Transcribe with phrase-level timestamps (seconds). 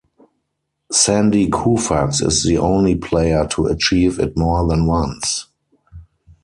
[0.91, 5.45] Sandy Koufax is the only player to achieve it more than once.